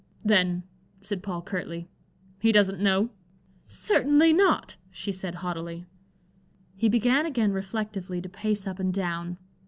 [0.25, 0.63] "Then,"
[1.01, 1.87] said Paul, curtly,
[2.39, 3.11] "he doesn't know?"
[3.67, 5.85] "Certainly not," she said, haughtily.
[6.75, 9.37] He began again reflectively to pace up and down.